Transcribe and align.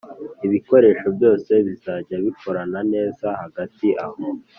ibikoresho 0.45 1.07
byose 1.17 1.51
bizajya 1.67 2.15
bikorana 2.25 2.79
neza 2.93 3.27
Hagati 3.41 3.87
aho 4.05 4.25